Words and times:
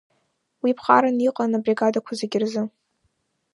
Уи 0.63 0.71
ԥҟаран 0.77 1.17
иҟан 1.27 1.51
абригадақәа 1.57 2.11
зегьы 2.19 2.39
рзы. 2.43 2.63